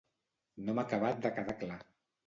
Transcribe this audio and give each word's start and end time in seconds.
No 0.63 0.75
m'ha 0.79 0.87
acabat 0.91 1.23
de 1.27 1.35
quedar 1.39 1.59
clar. 1.65 1.83